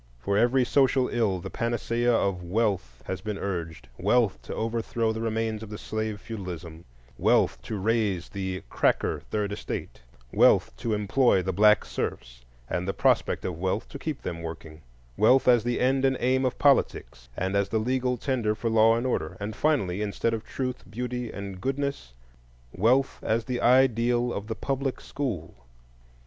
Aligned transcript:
For 0.17 0.35
every 0.35 0.65
social 0.65 1.09
ill 1.09 1.37
the 1.39 1.51
panacea 1.51 2.11
of 2.11 2.41
Wealth 2.41 3.03
has 3.05 3.21
been 3.21 3.37
urged,—wealth 3.37 4.41
to 4.41 4.55
overthrow 4.55 5.13
the 5.13 5.21
remains 5.21 5.61
of 5.61 5.69
the 5.69 5.77
slave 5.77 6.19
feudalism; 6.19 6.85
wealth 7.19 7.61
to 7.61 7.77
raise 7.77 8.27
the 8.29 8.63
"cracker" 8.67 9.19
Third 9.29 9.51
Estate; 9.51 10.01
wealth 10.33 10.75
to 10.77 10.95
employ 10.95 11.43
the 11.43 11.53
black 11.53 11.85
serfs, 11.85 12.43
and 12.67 12.87
the 12.87 12.95
prospect 12.95 13.45
of 13.45 13.59
wealth 13.59 13.87
to 13.89 13.99
keep 13.99 14.23
them 14.23 14.41
working; 14.41 14.81
wealth 15.17 15.47
as 15.47 15.63
the 15.63 15.79
end 15.79 16.03
and 16.03 16.17
aim 16.19 16.45
of 16.45 16.57
politics, 16.57 17.29
and 17.37 17.55
as 17.55 17.69
the 17.69 17.77
legal 17.77 18.17
tender 18.17 18.55
for 18.55 18.71
law 18.71 18.95
and 18.95 19.05
order; 19.05 19.37
and, 19.39 19.55
finally, 19.55 20.01
instead 20.01 20.33
of 20.33 20.43
Truth, 20.43 20.83
Beauty, 20.89 21.29
and 21.31 21.61
Goodness, 21.61 22.13
wealth 22.73 23.19
as 23.21 23.45
the 23.45 23.61
ideal 23.61 24.33
of 24.33 24.47
the 24.47 24.55
Public 24.55 24.99
School. 24.99 25.53